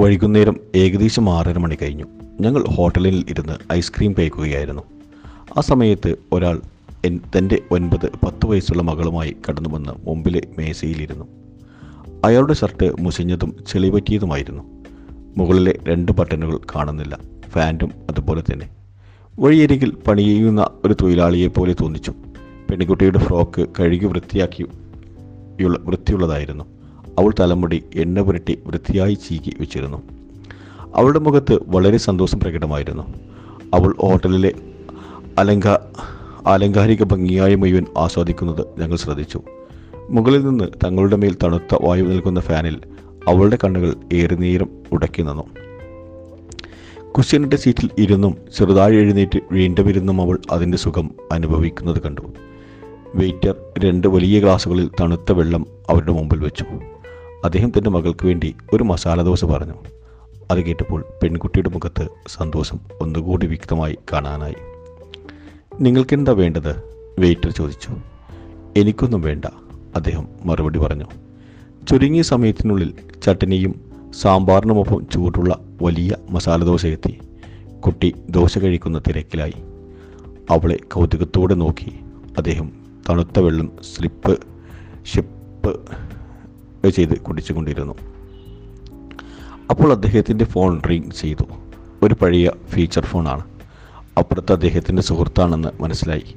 വൈകുന്നേരം 0.00 0.56
ഏകദേശം 0.74 1.30
ആറര 1.30 1.58
മണി 1.58 1.74
കഴിഞ്ഞു. 1.74 2.04
ഞങ്ങൾ 2.40 2.64
ഹോട്ടലിൽ 2.66 3.24
ഇരുന്ന് 3.30 3.72
ഐസ്ക്രീം 3.72 4.14
കഴിക്കുകയായിരുന്നു. 4.18 4.82
ആ 5.56 5.60
സമയത്ത് 5.60 6.16
ഒരാൾ 6.32 6.60
എൻ 7.04 7.20
തന്റെ 7.38 7.62
ഒൻപത് 7.70 8.06
പത്ത് 8.26 8.46
വയസ്സുള്ള 8.46 8.82
മകളുമായി 8.82 9.36
കടന്നു 9.48 9.70
വന്ന് 9.70 9.90
മുമ്പിലെ 10.04 10.42
മേശയിലിരുന്നു. 10.58 11.24
അയാളുടെ 12.24 12.52
ഷർട്ട് 12.52 12.92
മുഷിഞ്ഞതും 13.00 13.56
ചെളിപറ്റിയതുമായിരുന്നു. 13.68 14.62
മുകളിലെ 15.36 15.78
രണ്ട് 15.82 16.12
ബട്ടണുകൾ 16.12 16.58
കാണുന്നില്ല. 16.76 17.18
ഫാന്റും 17.48 17.90
അതുപോലെ 18.10 18.42
തന്നെ. 18.52 18.68
വഴിയരികിൽ 19.38 19.90
പണി 19.90 20.22
ചെയ്യുന്ന 20.22 20.66
ഒരു 20.84 20.96
തൊഴിലാളിയെ 21.02 21.46
പോലെ 21.46 21.74
തോന്നിച്ചു. 21.80 22.10
പെൺകുട്ടിയുടെ 22.70 23.18
ഫ്രോക്ക് 23.18 23.66
കഴുകി 23.80 24.06
വൃത്തിയാക്കി 24.06 24.66
വൃത്തിയുള്ളതായിരുന്നു. 25.62 26.79
അവൾ 27.20 27.32
തലമുടി 27.40 27.84
എണ്ണ 27.94 28.20
പുരട്ടി 28.20 28.58
വൃത്തിയായി 28.66 29.14
ചീകി 29.14 29.52
വെച്ചിരുന്നു. 29.60 30.02
അവളുടെ 30.94 31.18
മുഖത്ത് 31.18 31.58
വളരെ 31.66 31.96
സന്തോഷം 31.96 32.40
പ്രകടമായിരുന്നു. 32.40 33.02
അവൾ 33.74 33.94
ഹോട്ടലിലെ 34.00 34.52
അലങ്ക 35.38 35.68
ആലങ്കാരിക 36.46 37.02
ഭംഗിയായ 37.02 37.54
മുഴുവൻ 37.54 37.86
ആസ്വാദിക്കുന്നത് 37.98 38.80
ഞങ്ങൾ 38.80 38.96
ശ്രദ്ധിച്ചു. 38.96 39.42
മുകളിൽ 40.10 40.42
നിന്ന് 40.44 40.64
തങ്ങളുടെ 40.84 41.16
മേൽ 41.16 41.36
തണുത്ത 41.42 41.76
വായു 41.82 42.04
നിൽക്കുന്ന 42.04 42.40
ഫാനിൽ 42.40 42.80
അവളുടെ 43.28 43.58
കണ്ണുകൾ 43.64 43.94
ഏറെ 44.12 44.36
നേരം 44.36 44.68
ഉടക്കി 44.92 45.22
നിന്നു. 45.22 45.44
കുഷ്യനിന്റെ 47.12 47.56
സീറ്റിൽ 47.56 47.90
ഇരുന്നും 47.98 48.36
ചെറുതായി 48.58 48.96
എഴുന്നേറ്റ് 48.96 49.40
വീണ്ടും 49.52 49.88
ഇരുന്നും 49.88 50.20
അവൾ 50.20 50.38
അതിന്റെ 50.50 50.78
സുഖം 50.78 51.10
അനുഭവിക്കുന്നത് 51.32 52.02
കണ്ടു. 52.02 52.20
വെയിറ്റർ 53.14 53.54
രണ്ട് 53.78 54.08
വലിയ 54.08 54.40
ഗ്ലാസുകളിൽ 54.40 54.90
തണുത്ത 55.00 55.32
വെള്ളം 55.32 55.66
അവരുടെ 55.90 56.12
മുമ്പിൽ 56.12 56.38
വെച്ചു. 56.38 56.64
അദ്ദേഹം 57.44 57.72
തന്റെ 57.78 57.90
മകൾക്ക് 57.90 58.26
വേണ്ടി 58.26 58.54
ഒരു 58.72 58.82
മസാല 58.82 59.22
ദോശ 59.22 59.44
പറഞ്ഞു. 59.44 59.74
അത് 60.50 60.60
കേട്ടപ്പോൾ 60.60 61.04
പെൺകുട്ടിയുടെ 61.22 61.68
മുഖത്ത് 61.68 62.08
സന്തോഷം 62.28 62.78
ഒന്നുകൂടി 63.00 63.46
വ്യക്തമായി 63.46 63.98
കാണാനായി. 64.12 64.54
നിങ്ങൾക്കെന്താ 65.80 66.32
വേണ്ടത്? 66.32 66.82
വെയിറ്റർ 67.18 67.50
ചോദിച്ചു. 67.50 67.96
എനിക്കൊന്നും 68.76 69.20
വേണ്ട 69.20 69.44
അദ്ദേഹം 69.96 70.28
മറുപടി 70.44 70.78
പറഞ്ഞു. 70.78 71.04
ചുരുങ്ങിയ 71.90 72.22
സമയത്തിനുള്ളിൽ 72.22 72.94
ചട്ടനിയും 73.22 73.80
സാമ്പാറിനുമൊപ്പം 74.20 75.06
ചൂടുള്ള 75.12 75.58
വലിയ 75.82 76.16
മസാല 76.30 76.64
ദോശ 76.64 76.86
എത്തി. 76.86 77.20
കുട്ടി 77.80 78.14
ദോശ 78.30 78.58
കഴിക്കുന്ന 78.58 78.98
തിരക്കിലായി. 78.98 79.54
അവളെ 80.50 80.78
കൗതുകത്തോടെ 80.94 81.54
നോക്കി. 81.54 82.00
അദ്ദേഹം 82.38 82.72
തണുത്ത 83.10 83.38
വെള്ളം 83.38 83.72
സ്ലിപ്പ് 83.82 84.38
ഷിപ്പ് 85.04 85.80
ചെയ്ത് 86.88 87.20
കുടിച്ചുകൊണ്ടിരുന്നു. 87.20 87.94
അപ്പോൾ 89.70 89.92
അദ്ദേഹത്തിന്റെ 89.92 90.44
ഫോൺ 90.44 90.80
റിങ് 90.90 91.10
ചെയ്തു. 91.10 91.44
ഒരു 92.02 92.14
പഴയ 92.14 92.50
ഫീച്ചർ 92.68 93.04
ഫോണാണ്. 93.04 93.44
അപ്പുറത്ത് 94.18 94.52
അദ്ദേഹത്തിന്റെ 94.52 95.02
സുഹൃത്താണെന്ന് 95.02 95.82
മനസ്സിലായി. 95.82 96.36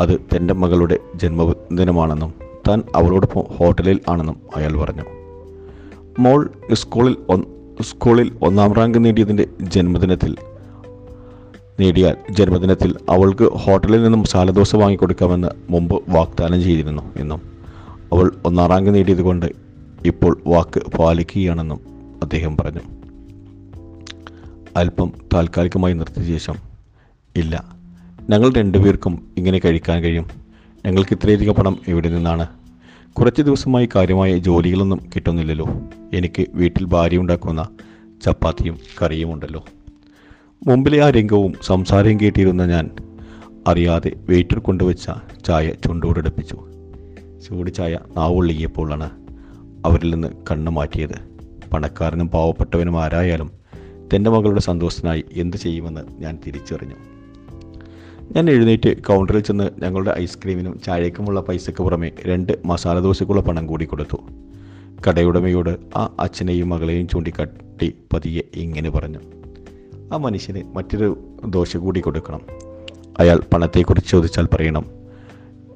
അത് 0.00 0.20
തന്റെ 0.20 0.54
മകളുടെ 0.54 0.98
ജന്മദിനമാണെന്നും 1.14 2.34
താൻ 2.68 2.82
അവളോടൊപ്പം 2.94 3.42
ഹോട്ടലിൽ 3.56 4.00
ആണെന്നും 4.08 4.36
അയാൾ 4.56 4.76
പറഞ്ഞു. 4.76 5.02
മോൾ 6.18 6.50
സ്കൂളിൽ 6.72 7.16
സ്കൂളിൽ 7.82 8.32
ഒന്നാം 8.42 8.72
റാങ്ക് 8.72 9.04
നേടിയതിന്റെ 9.04 9.46
ജന്മദിനത്തിൽ 9.60 10.36
നേടിയാൽ 11.80 12.16
ജന്മദിനത്തിൽ 12.30 12.96
അവൾക്ക് 13.10 13.52
ഹോട്ടലിൽ 13.52 14.02
നിന്നും 14.02 14.20
മസാലദോശ 14.20 14.76
വാങ്ങിക്കൊടുക്കാമെന്ന് 14.76 15.48
മുമ്പ് 15.70 16.02
വാഗ്ദാനം 16.08 16.62
ചെയ്തിരുന്നു 16.62 17.02
എന്നും. 17.16 17.42
അവൾ 18.12 18.32
ഒന്നാം 18.44 18.70
റാങ്ക് 18.70 18.94
നേടിയതുകൊണ്ട് 18.94 19.63
ഇപ്പോൾ 20.04 20.42
വാക്ക് 20.46 20.80
പാലിക്കുകയാണെന്നും 20.98 21.80
അദ്ദേഹം 22.22 22.56
പറഞ്ഞു. 22.56 22.80
അല്പം 24.76 25.12
താൽക്കാലികമായി 25.34 25.94
നിർത്തിയ 25.94 26.24
ശേഷം 26.24 26.54
ഇല്ല 27.36 27.76
ഞങ്ങൾ 28.30 28.52
രണ്ടുപേർക്കും 28.52 29.28
ഇങ്ങനെ 29.36 29.60
കഴിക്കാൻ 29.64 30.02
കഴിയും. 30.02 30.26
ഞങ്ങൾക്ക് 30.86 31.14
ഇത്രയധികം 31.14 31.54
പണം 31.54 31.78
എവിടെ 31.88 32.08
നിന്നാണ്? 32.08 32.46
കുറച്ച് 33.12 33.42
ദിവസമായി 33.42 33.88
കാര്യമായ 33.96 34.38
ജോലികളൊന്നും 34.38 35.00
കിട്ടുന്നില്ലല്ലോ. 35.14 35.66
എനിക്ക് 36.12 36.46
വീട്ടിൽ 36.54 36.84
ഭാര്യ 36.84 37.18
ഉണ്ടാക്കുന്ന 37.18 37.68
ചപ്പാത്തിയും 38.24 38.78
കറിയും 39.02 39.32
ഉണ്ടല്ലോ. 39.32 39.64
മുമ്പിലെ 40.66 41.04
ആ 41.04 41.10
രംഗവും 41.10 41.52
സംസാരം 41.62 42.20
കേട്ടിരുന്ന 42.20 42.66
ഞാൻ 42.66 42.90
അറിയാതെ 43.66 44.12
വെയിറ്റർ 44.28 44.58
കൊണ്ടുവച്ച 44.58 45.06
ചായ 45.46 45.68
ചുണ്ടോടടുപ്പിച്ചു 45.68 46.56
ചൂട് 47.48 47.74
ചായ 47.74 47.98
നാവുള്ളിയപ്പോഴാണ് 48.16 49.23
അവരിൽ 49.84 50.14
നിന്ന് 50.14 50.28
കണ്ണു 50.50 50.70
മാറ്റിയത്. 50.70 51.34
പണക്കാരനും 51.72 52.28
പാവപ്പെട്ടവനും 52.28 53.02
ആരായാലും 53.02 53.50
തന്റെ 54.14 54.30
മകളുടെ 54.30 54.60
സന്തോഷത്തിനായി 54.60 55.24
എന്ത് 55.32 55.56
ചെയ്യുമെന്ന് 55.56 56.00
ഞാൻ 56.18 56.38
തിരിച്ചറിഞ്ഞു. 56.46 56.94
ഞാൻ 58.36 58.50
എഴുന്നേറ്റ് 58.50 59.02
കൗണ്ടറിൽ 59.02 59.40
ചെന്ന് 59.40 59.70
ഞങ്ങളുടെ 59.78 60.14
ഐസ്ക്രീമിനും 60.18 60.80
ചായക്കുമുള്ള 60.86 61.40
പൈസയ്ക്ക് 61.40 61.82
പുറമെ 61.82 62.10
രണ്ട് 62.26 62.52
മസാല 62.64 62.98
ദോശക്കുള്ള 62.98 63.40
പണം 63.40 63.66
കൂടി 63.66 63.84
കൊടുത്തു. 63.84 64.16
കടയുടമയോട് 65.08 65.98
ആ 65.98 66.16
അച്ഛനെയും 66.20 66.68
മകളെയും 66.68 67.08
ചൂണ്ടിക്കാട്ടി 67.08 67.94
പതിയെ 68.12 68.42
ഇങ്ങനെ 68.54 68.90
പറഞ്ഞു. 68.90 69.18
ആ 70.12 70.16
മനുഷ്യന് 70.16 70.76
മറ്റൊരു 70.76 71.18
ദോശ 71.46 71.76
കൂടി 71.76 72.00
കൊടുക്കണം. 72.00 72.40
അയാൾ 73.18 73.40
പണത്തെക്കുറിച്ച് 73.54 74.10
ചോദിച്ചാൽ 74.10 74.48
പറയണം. 74.54 74.84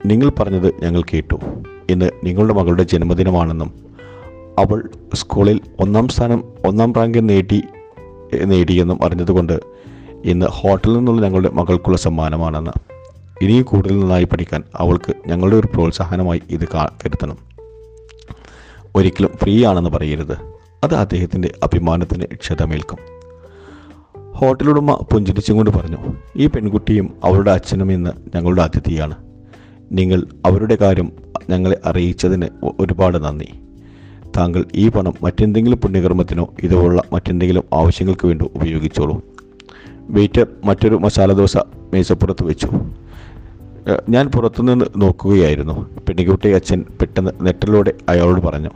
നിങ്ങൾ 0.06 0.30
പറഞ്ഞത് 0.38 0.74
ഞങ്ങൾ 0.82 1.02
കേട്ടു. 1.02 1.34
ഇന്ന് 1.90 2.10
നിങ്ങളുടെ 2.24 2.54
മകളുടെ 2.54 2.82
ജന്മദിനമാണെന്നും 2.82 3.88
അവൾ 4.58 4.90
സ്കൂളിൽ 5.14 5.60
ഒന്നാം 5.80 6.08
സ്ഥാനം 6.08 6.44
ഒന്നാം 6.66 6.92
റാങ്ക് 6.92 7.28
നേടി 7.28 7.62
നേടിയെന്നും 8.44 9.04
അറിഞ്ഞതുകൊണ്ട് 9.04 9.60
ഇന്ന് 10.24 10.46
ഹോട്ടലിൽ 10.46 10.96
നിന്നുള്ള 10.96 11.20
ഞങ്ങളുടെ 11.20 11.48
മകൾക്കുള്ള 11.48 11.98
സമ്മാനമാണെന്ന്. 11.98 12.70
ഇനിയും 13.42 13.64
കൂടുതൽ 13.64 14.00
നന്നായി 14.00 14.24
പഠിക്കാൻ 14.24 14.62
അവൾക്ക് 14.76 15.14
ഞങ്ങളുടെ 15.26 15.56
ഒരു 15.56 15.66
പ്രോത്സാഹനമായി 15.66 16.42
ഇത് 16.50 16.68
കരുതണം. 17.04 17.36
ഒരിക്കലും 18.96 19.30
ഫ്രീ 19.42 19.64
ആണെന്ന് 19.64 19.90
പറയരുത്. 19.90 20.32
അത് 20.84 20.94
അദ്ദേഹത്തിന്റെ 20.94 21.54
അഭിമാനത്തിന് 21.62 22.24
ക്ഷതമേൽക്കും. 22.34 22.98
ഹോട്ടലുടമ 24.32 24.94
പുഞ്ചിരിച്ചും 25.12 25.56
കൊണ്ട് 25.56 25.70
പറഞ്ഞു 25.70 25.96
ഈ 26.36 26.46
പെൺകുട്ടിയും 26.46 27.12
അവരുടെ 27.24 27.50
അച്ഛനും 27.50 27.92
ഇന്ന് 27.92 28.10
ഞങ്ങളുടെ 28.34 28.62
അതിഥിയാണ്. 28.62 29.14
നിങ്ങൾ 29.92 30.26
അവരുടെ 30.46 30.76
കാര്യം 30.76 31.12
ഞങ്ങളെ 31.50 31.80
അറിയിച്ചതിന് 31.84 32.48
ഒരുപാട് 32.80 33.18
നന്ദി. 33.18 33.67
താങ്കൾ 34.36 34.64
ഈ 34.74 34.88
പണം 34.88 35.14
മറ്റെന്തെങ്കിലും 35.22 35.78
പുണ്യകർമ്മത്തിനോ 35.78 36.54
ഇതുപോലുള്ള 36.62 37.02
മറ്റെന്തെങ്കിലും 37.12 37.64
ആവശ്യങ്ങൾക്ക് 37.74 38.26
വേണ്ടി 38.26 38.50
ഉപയോഗിച്ചോളൂ. 38.54 39.22
വെയിറ്റർ 40.10 40.46
മറ്റൊരു 40.64 40.94
മസാല 40.94 41.32
ദോശ 41.32 41.56
മേശപ്പുറത്ത് 41.92 42.44
വെച്ചു. 42.44 42.68
ഞാൻ 44.08 44.26
പുറത്തുനിന്ന് 44.26 44.84
നോക്കുകയായിരുന്നു. 44.96 45.90
പെണ്ണിക്കുട്ടി 46.08 46.50
അച്ഛൻ 46.50 46.84
പെട്ടെന്ന് 47.00 47.30
നെറ്റലോടെ 47.40 47.92
അയാളോട് 48.08 48.40
പറഞ്ഞു 48.40 48.70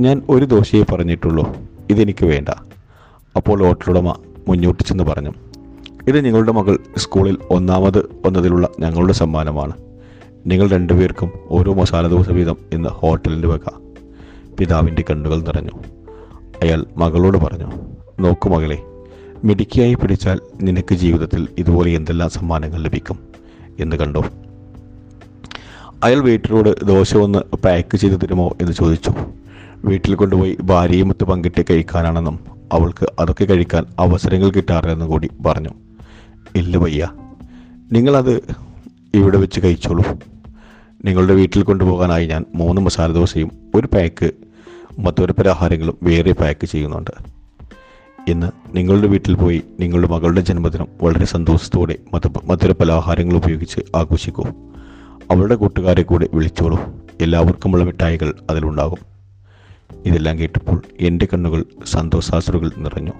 ഞാൻ 0.00 0.22
ഒരു 0.28 0.44
ദോശയെ 0.44 0.84
പറഞ്ഞിട്ടുള്ളൂ 0.92 1.56
ഇതെനിക്ക് 1.90 2.26
വേണ്ട. 2.26 2.48
അപ്പോൾ 3.36 3.62
ഹോട്ടലുടമ 3.62 4.16
മുന്നോട്ട് 4.48 4.82
ചെന്ന് 4.82 5.04
പറഞ്ഞു 5.04 5.32
ഇത് 6.08 6.24
നിങ്ങളുടെ 6.24 6.52
മകൾ 6.52 6.78
സ്കൂളിൽ 6.96 7.38
ഒന്നാമത് 7.50 7.98
വന്നതിലുള്ള 7.98 8.68
ഞങ്ങളുടെ 8.80 9.12
സമ്മാനമാണ്. 9.12 9.72
നിങ്ങൾ 10.46 10.70
രണ്ടുപേർക്കും 10.70 11.32
ഓരോ 11.50 11.74
മസാല 11.74 12.06
ദോശ 12.06 12.28
വീതം 12.28 12.56
ഇന്ന് 12.72 12.88
ഹോട്ടലിൽ 12.88 13.46
വക 13.46 13.85
പിതാവിന്റെ 14.58 15.04
കണ്ണുകൾ 15.10 15.40
നിറഞ്ഞു. 15.42 15.82
അയാൾ 16.62 16.84
മകളോട് 16.96 17.38
പറഞ്ഞു 17.38 17.72
നോക്കു 18.20 18.48
മകളെ 18.48 18.82
മിടുക്കിയായി 19.44 19.94
പിടിച്ചാൽ 19.94 20.40
നിനക്ക് 20.62 20.94
ജീവിതത്തിൽ 20.94 21.48
ഇതുപോലെ 21.58 21.90
എന്തെല്ലാം 21.90 22.30
സമ്മാനങ്ങൾ 22.30 22.82
ലഭിക്കും? 22.82 23.18
എന്ന് 23.80 23.96
കണ്ടു. 23.96 24.18
അയാൾ 26.04 26.20
വീട്ടിലോട് 26.20 26.84
ദോശ 26.84 27.16
ഒന്ന് 27.16 27.56
പാക്ക് 27.56 27.96
ചെയ്ത് 27.96 28.20
തരുമോ 28.22 28.56
എന്ന് 28.60 28.72
ചോദിച്ചു. 28.72 29.12
വീട്ടിൽ 29.84 30.14
കൊണ്ടുപോയി 30.14 30.56
ഭാര്യയുമൊത്ത് 30.60 31.24
പങ്കിട്ട് 31.24 31.64
കഴിക്കാനാണെന്നും 31.70 32.38
അവൾക്ക് 32.72 33.06
അതൊക്കെ 33.18 33.44
കഴിക്കാൻ 33.44 33.84
അവസരങ്ങൾ 33.98 34.50
കിട്ടാറില്ലെന്നും 34.50 35.08
കൂടി 35.08 35.30
പറഞ്ഞു. 35.46 35.68
ഇല്ല 36.56 36.76
വയ്യ 36.76 37.08
നിങ്ങളത് 37.92 38.42
ഇവിടെ 39.14 39.38
വെച്ച് 39.38 39.60
കഴിച്ചോളൂ. 39.64 40.04
നിങ്ങളുടെ 41.04 41.34
വീട്ടിൽ 41.34 41.62
കൊണ്ടുപോകാനായി 41.62 42.26
ഞാൻ 42.26 42.44
മൂന്ന് 42.54 42.80
മസാല 42.80 43.12
ദോശയും 43.12 43.50
ഒരു 43.74 43.86
പാക്ക് 43.86 44.30
മധുരപലഹാരങ്ങളും 44.98 45.98
വേറെ 46.02 46.32
പാക്ക് 46.32 46.66
ചെയ്യുന്നുണ്ട്. 46.66 47.10
ഇന്ന് 48.28 48.76
നിങ്ങളുടെ 48.76 49.06
വീട്ടിൽ 49.06 49.34
പോയി 49.34 49.62
നിങ്ങളുടെ 49.80 50.08
മകളുടെ 50.08 50.40
ജന്മദിനം 50.40 50.86
വളരെ 51.02 51.24
സന്തോഷത്തോടെ 51.24 51.96
മധു 52.14 52.28
മധുര 52.44 52.72
പലഹാരങ്ങൾ 52.72 53.36
ഉപയോഗിച്ച് 53.36 53.80
ആഘോഷിക്കൂ. 53.96 54.44
അവളുടെ 55.30 55.54
കൂട്ടുകാരെ 55.54 56.02
കൂടെ 56.02 56.28
വിളിച്ചോളൂ. 56.34 56.80
എല്ലാവർക്കുമുള്ള 57.20 57.84
മിഠായികൾ 57.84 58.34
അതിലുണ്ടാകും. 58.50 58.98
ഇതെല്ലാം 60.06 60.38
കേട്ടപ്പോൾ 60.38 60.82
എന്റെ 61.00 61.28
കണ്ണുകൾ 61.34 61.64
സന്തോഷാശ്രുകൾ 61.84 62.70
നിറഞ്ഞു. 62.76 63.12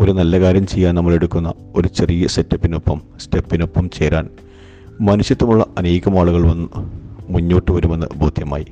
ഒരു 0.00 0.12
നല്ല 0.12 0.40
കാര്യം 0.40 0.66
ചെയ്യാൻ 0.66 0.94
നമ്മൾ 0.94 1.14
എടുക്കുന്ന 1.14 1.54
ഒരു 1.76 1.88
ചെറിയ 1.88 2.26
സെറ്റപ്പിനൊപ്പം 2.26 3.02
സ്റ്റെപ്പിനൊപ്പം 3.20 3.90
ചേരാൻ 3.90 4.28
മനുഷ്യത്വമുള്ള 5.00 5.66
അനേകം 5.78 6.20
ആളുകൾ 6.20 6.50
വന്ന് 6.50 6.68
മുന്നോട്ട് 7.32 7.70
വരുമെന്ന് 7.72 8.06
ബോധ്യമായി. 8.16 8.66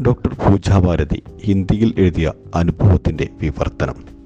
ഡോക്ടർ 0.00 0.34
പൂജാഭാരതി 0.34 1.22
ഹിന്ദിയിൽ 1.44 1.94
എഴുതിയ 1.98 2.32
അനുഭവത്തിന്റെ 2.54 3.28
വിവർത്തനം. 3.40 4.21